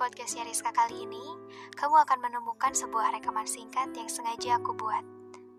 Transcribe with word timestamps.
podcastnya 0.00 0.48
Rizka 0.48 0.72
kali 0.72 1.04
ini, 1.04 1.20
kamu 1.76 1.92
akan 2.08 2.24
menemukan 2.24 2.72
sebuah 2.72 3.12
rekaman 3.20 3.44
singkat 3.44 3.92
yang 3.92 4.08
sengaja 4.08 4.56
aku 4.56 4.72
buat 4.72 5.04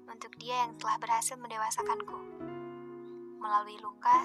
untuk 0.10 0.34
dia 0.42 0.66
yang 0.66 0.74
telah 0.82 0.98
berhasil 0.98 1.38
mendewasakanku 1.38 2.18
melalui 3.38 3.78
luka 3.86 4.18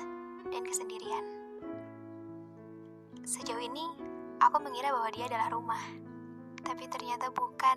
dan 0.49 0.65
kesendirian. 0.65 1.21
Sejauh 3.29 3.61
ini, 3.61 3.85
aku 4.41 4.57
mengira 4.65 4.89
bahwa 4.97 5.13
dia 5.13 5.29
adalah 5.29 5.53
rumah, 5.53 5.85
tapi 6.65 6.89
ternyata 6.89 7.29
bukan. 7.29 7.77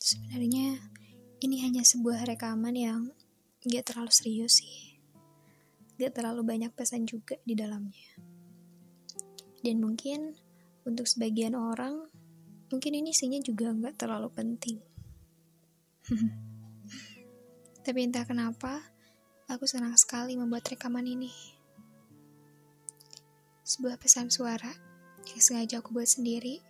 Sebenarnya, 0.00 0.80
ini 1.44 1.56
hanya 1.60 1.84
sebuah 1.84 2.24
rekaman 2.32 2.72
yang 2.72 3.12
gak 3.68 3.92
terlalu 3.92 4.08
serius 4.08 4.64
sih 4.64 4.93
gak 5.98 6.12
terlalu 6.18 6.42
banyak 6.42 6.72
pesan 6.74 7.06
juga 7.06 7.38
di 7.46 7.54
dalamnya. 7.54 8.18
Dan 9.64 9.80
mungkin 9.80 10.36
untuk 10.84 11.08
sebagian 11.08 11.56
orang, 11.56 12.10
mungkin 12.68 12.92
ini 12.92 13.16
isinya 13.16 13.40
juga 13.40 13.72
gak 13.72 13.96
terlalu 14.04 14.28
penting. 14.34 14.78
Tapi 17.84 17.98
entah 18.00 18.28
kenapa, 18.28 18.80
aku 19.48 19.64
senang 19.64 19.96
sekali 19.96 20.36
membuat 20.36 20.68
rekaman 20.68 21.04
ini. 21.04 21.32
Sebuah 23.64 23.96
pesan 23.96 24.28
suara 24.28 24.72
yang 25.24 25.40
sengaja 25.40 25.80
aku 25.80 25.96
buat 25.96 26.08
sendiri, 26.08 26.60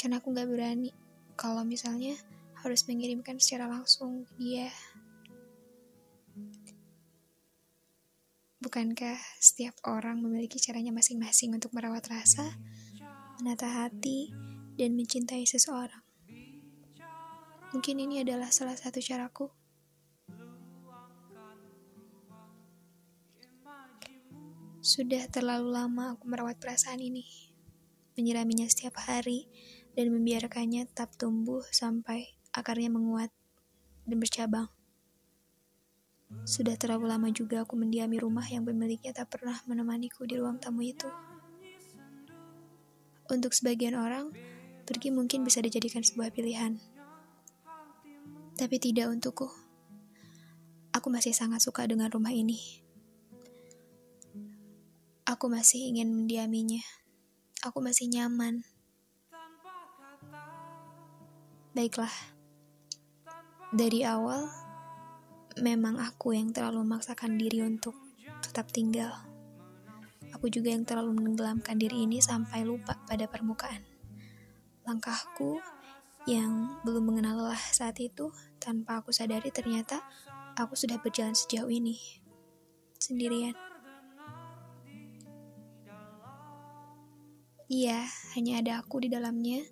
karena 0.00 0.20
aku 0.20 0.32
gak 0.32 0.48
berani 0.48 0.92
kalau 1.36 1.60
misalnya 1.68 2.16
harus 2.64 2.88
mengirimkan 2.88 3.36
secara 3.36 3.68
langsung 3.68 4.24
dia. 4.40 4.72
Bukankah 8.66 9.14
setiap 9.38 9.78
orang 9.86 10.18
memiliki 10.18 10.58
caranya 10.58 10.90
masing-masing 10.90 11.54
untuk 11.54 11.70
merawat 11.70 12.02
rasa, 12.10 12.58
menata 13.38 13.70
hati, 13.70 14.34
dan 14.74 14.98
mencintai 14.98 15.46
seseorang? 15.46 16.02
Mungkin 17.70 18.02
ini 18.02 18.26
adalah 18.26 18.50
salah 18.50 18.74
satu 18.74 18.98
caraku. 18.98 19.54
Sudah 24.82 25.30
terlalu 25.30 25.70
lama 25.70 26.18
aku 26.18 26.26
merawat 26.26 26.58
perasaan 26.58 26.98
ini, 26.98 27.22
menyiraminya 28.18 28.66
setiap 28.66 28.98
hari, 28.98 29.46
dan 29.94 30.10
membiarkannya 30.10 30.90
tetap 30.90 31.14
tumbuh 31.14 31.62
sampai 31.70 32.34
akarnya 32.50 32.90
menguat 32.90 33.30
dan 34.10 34.18
bercabang. 34.18 34.75
Sudah 36.46 36.74
terlalu 36.74 37.06
lama 37.06 37.28
juga 37.30 37.62
aku 37.62 37.78
mendiami 37.78 38.18
rumah 38.18 38.46
yang 38.46 38.66
pemiliknya 38.66 39.14
tak 39.14 39.30
pernah 39.34 39.58
menemaniku 39.70 40.26
di 40.26 40.34
ruang 40.34 40.58
tamu 40.58 40.82
itu. 40.82 41.06
Untuk 43.26 43.54
sebagian 43.54 43.98
orang, 43.98 44.30
pergi 44.86 45.10
mungkin 45.10 45.42
bisa 45.42 45.58
dijadikan 45.58 46.02
sebuah 46.02 46.30
pilihan. 46.30 46.78
Tapi 48.54 48.76
tidak 48.78 49.10
untukku. 49.10 49.50
Aku 50.94 51.12
masih 51.12 51.34
sangat 51.34 51.60
suka 51.60 51.84
dengan 51.84 52.08
rumah 52.08 52.32
ini. 52.32 52.86
Aku 55.26 55.50
masih 55.50 55.90
ingin 55.90 56.08
mendiaminya. 56.14 56.80
Aku 57.66 57.82
masih 57.82 58.06
nyaman. 58.06 58.62
Baiklah. 61.74 62.14
Dari 63.74 64.06
awal, 64.06 64.48
memang 65.56 65.96
aku 65.96 66.36
yang 66.36 66.52
terlalu 66.52 66.84
memaksakan 66.84 67.40
diri 67.40 67.64
untuk 67.64 67.96
tetap 68.44 68.68
tinggal. 68.68 69.12
Aku 70.36 70.52
juga 70.52 70.68
yang 70.68 70.84
terlalu 70.84 71.16
menenggelamkan 71.16 71.80
diri 71.80 72.04
ini 72.04 72.20
sampai 72.20 72.60
lupa 72.60 73.00
pada 73.08 73.24
permukaan. 73.24 73.80
Langkahku 74.84 75.64
yang 76.28 76.76
belum 76.84 77.08
mengenal 77.08 77.40
lelah 77.40 77.62
saat 77.72 77.96
itu, 78.02 78.28
tanpa 78.60 79.00
aku 79.00 79.16
sadari 79.16 79.48
ternyata 79.48 80.04
aku 80.60 80.76
sudah 80.76 81.00
berjalan 81.00 81.32
sejauh 81.32 81.72
ini. 81.72 81.96
Sendirian. 83.00 83.56
Iya, 87.66 88.06
hanya 88.36 88.62
ada 88.62 88.72
aku 88.84 89.02
di 89.02 89.08
dalamnya. 89.08 89.64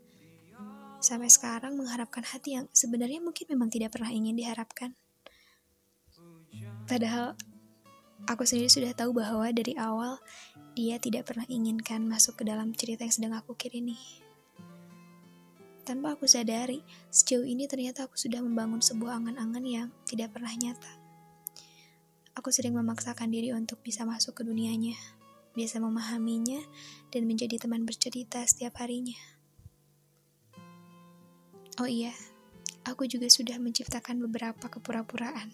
Sampai 1.05 1.29
sekarang 1.29 1.77
mengharapkan 1.77 2.25
hati 2.25 2.57
yang 2.57 2.67
sebenarnya 2.73 3.21
mungkin 3.21 3.45
memang 3.53 3.69
tidak 3.69 3.93
pernah 3.93 4.09
ingin 4.09 4.35
diharapkan. 4.35 4.97
Padahal 6.85 7.33
aku 8.29 8.45
sendiri 8.45 8.69
sudah 8.69 8.93
tahu 8.93 9.17
bahwa 9.17 9.49
dari 9.49 9.73
awal 9.81 10.21
dia 10.77 11.01
tidak 11.01 11.33
pernah 11.33 11.49
inginkan 11.49 12.05
masuk 12.05 12.41
ke 12.41 12.45
dalam 12.45 12.77
cerita 12.77 13.09
yang 13.09 13.15
sedang 13.15 13.33
aku 13.33 13.57
ini. 13.73 13.97
Tanpa 15.85 16.17
aku 16.17 16.29
sadari, 16.29 16.85
sejauh 17.09 17.45
ini 17.45 17.65
ternyata 17.65 18.05
aku 18.05 18.17
sudah 18.17 18.41
membangun 18.41 18.85
sebuah 18.85 19.21
angan-angan 19.21 19.65
yang 19.65 19.89
tidak 20.09 20.37
pernah 20.37 20.53
nyata. 20.53 20.93
Aku 22.37 22.53
sering 22.53 22.77
memaksakan 22.77 23.33
diri 23.33 23.53
untuk 23.57 23.81
bisa 23.81 24.05
masuk 24.05 24.41
ke 24.41 24.43
dunianya, 24.45 24.97
bisa 25.57 25.81
memahaminya, 25.81 26.61
dan 27.13 27.25
menjadi 27.25 27.61
teman 27.61 27.85
bercerita 27.89 28.45
setiap 28.45 28.81
harinya. 28.81 29.17
Oh 31.81 31.89
iya, 31.89 32.13
aku 32.85 33.09
juga 33.09 33.29
sudah 33.33 33.57
menciptakan 33.61 34.21
beberapa 34.25 34.69
kepura-puraan 34.69 35.49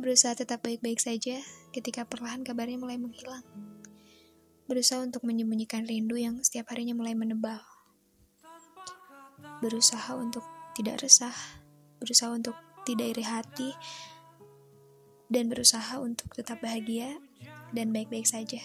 berusaha 0.00 0.32
tetap 0.32 0.64
baik-baik 0.64 0.96
saja 0.96 1.44
ketika 1.76 2.08
perlahan 2.08 2.40
kabarnya 2.40 2.80
mulai 2.80 2.96
menghilang. 2.96 3.44
Berusaha 4.64 5.04
untuk 5.04 5.28
menyembunyikan 5.28 5.84
rindu 5.84 6.16
yang 6.16 6.40
setiap 6.40 6.72
harinya 6.72 6.96
mulai 6.96 7.12
menebal. 7.12 7.60
Berusaha 9.60 10.16
untuk 10.16 10.40
tidak 10.72 11.04
resah, 11.04 11.36
berusaha 12.00 12.32
untuk 12.32 12.56
tidak 12.88 13.12
iri 13.12 13.24
hati, 13.28 13.70
dan 15.28 15.52
berusaha 15.52 16.00
untuk 16.00 16.32
tetap 16.32 16.64
bahagia 16.64 17.20
dan 17.76 17.92
baik-baik 17.92 18.24
saja. 18.24 18.64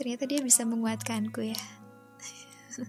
Ternyata 0.00 0.24
dia 0.24 0.40
bisa 0.40 0.64
menguatkanku 0.64 1.44
ya. 1.44 1.60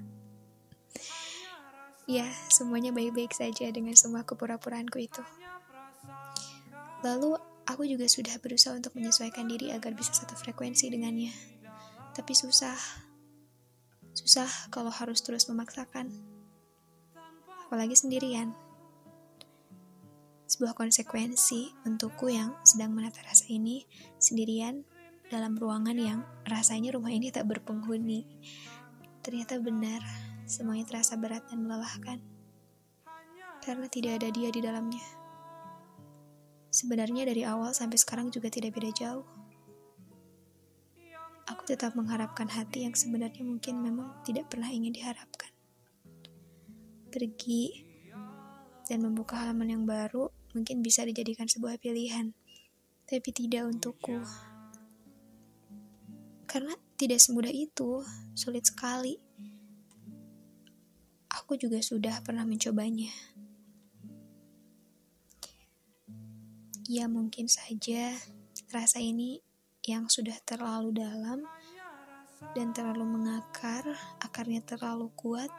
ya, 2.23 2.25
semuanya 2.47 2.96
baik-baik 2.96 3.35
saja 3.35 3.68
dengan 3.68 4.00
semua 4.00 4.23
kepura-puraanku 4.23 5.03
itu. 5.03 5.43
Lalu 7.03 7.36
aku 7.68 7.84
juga 7.84 8.08
sudah 8.08 8.40
berusaha 8.40 8.72
untuk 8.72 8.96
menyesuaikan 8.96 9.44
diri 9.52 9.75
agar 9.75 9.91
bisa 9.91 10.16
satu 10.16 10.40
frekuensi 10.40 10.88
dengannya. 10.88 11.36
Tapi 12.16 12.31
susah. 12.31 12.80
Susah 14.16 14.47
kalau 14.72 14.88
harus 14.88 15.19
terus 15.19 15.52
memaksakan. 15.52 16.08
Apalagi 17.68 18.00
sendirian. 18.00 18.56
Sebuah 20.47 20.78
konsekuensi 20.80 21.75
untukku 21.84 22.30
yang 22.31 22.56
sedang 22.64 22.94
menata 22.94 23.20
rasa 23.25 23.50
ini 23.50 23.84
sendirian 24.22 24.85
dalam 25.28 25.58
ruangan 25.58 25.97
yang 25.97 26.20
rasanya 26.46 26.94
rumah 26.94 27.09
ini 27.09 27.34
tak 27.34 27.50
berpenghuni. 27.50 28.24
Ternyata 29.25 29.58
benar, 29.58 30.00
semuanya 30.46 30.85
terasa 30.85 31.18
berat 31.18 31.50
dan 31.50 31.66
melelahkan. 31.66 32.22
Karena 33.66 33.88
tidak 33.90 34.22
ada 34.22 34.30
dia 34.30 34.53
di 34.53 34.62
dalamnya. 34.62 35.22
Sebenarnya 36.73 37.29
dari 37.29 37.45
awal 37.45 37.69
sampai 37.69 38.01
sekarang 38.01 38.34
juga 38.34 38.50
tidak 38.50 38.73
beda 38.73 38.89
jauh. 38.97 39.29
Aku 41.45 41.61
tetap 41.69 41.94
mengharapkan 41.94 42.50
hati 42.50 42.89
yang 42.89 42.97
sebenarnya 42.97 43.45
mungkin 43.45 43.78
memang 43.78 44.25
tidak 44.25 44.50
pernah 44.50 44.73
ingin 44.73 44.89
diharapkan. 44.89 45.53
Pergi 47.13 47.85
dan 48.89 49.06
membuka 49.06 49.38
halaman 49.38 49.69
yang 49.69 49.84
baru 49.85 50.34
mungkin 50.58 50.81
bisa 50.81 51.05
dijadikan 51.05 51.46
sebuah 51.46 51.78
pilihan, 51.78 52.34
tapi 53.05 53.29
tidak 53.29 53.69
untukku. 53.69 54.17
Karena 56.49 56.73
tidak 56.97 57.22
semudah 57.22 57.53
itu, 57.53 58.02
sulit 58.34 58.66
sekali. 58.66 59.22
Aku 61.29 61.53
juga 61.53 61.81
sudah 61.85 62.22
pernah 62.26 62.49
mencobanya. 62.49 63.14
Ya 66.93 67.09
mungkin 67.09 67.49
saja 67.49 68.13
rasa 68.69 69.01
ini 69.01 69.41
yang 69.81 70.13
sudah 70.13 70.37
terlalu 70.45 70.93
dalam 71.01 71.41
dan 72.53 72.69
terlalu 72.69 73.17
mengakar, 73.17 73.81
akarnya 74.22 74.61
terlalu 74.61 75.09
kuat 75.17 75.49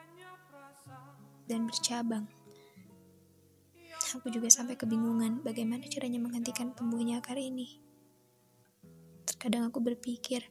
dan 1.50 1.66
bercabang. 1.66 2.30
Aku 4.14 4.30
juga 4.30 4.46
sampai 4.46 4.78
kebingungan 4.78 5.42
bagaimana 5.42 5.82
caranya 5.90 6.22
menghentikan 6.22 6.70
tumbuhnya 6.70 7.18
akar 7.18 7.34
ini. 7.34 7.82
Terkadang 9.26 9.74
aku 9.74 9.82
berpikir, 9.82 10.46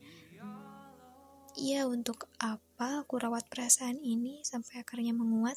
ya 1.55 1.87
untuk 1.87 2.27
apa 2.43 3.07
aku 3.07 3.23
rawat 3.23 3.47
perasaan 3.47 4.03
ini 4.03 4.43
sampai 4.43 4.83
akarnya 4.83 5.15
menguat? 5.15 5.55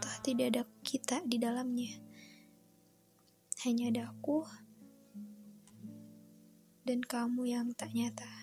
Toh 0.00 0.16
tidak 0.24 0.56
ada 0.56 0.62
kita 0.80 1.20
di 1.28 1.36
dalamnya 1.36 2.11
hanya 3.62 3.94
ada 3.94 4.02
aku 4.10 4.42
dan 6.82 6.98
kamu 6.98 7.46
yang 7.46 7.70
tak 7.78 7.94
nyata. 7.94 8.41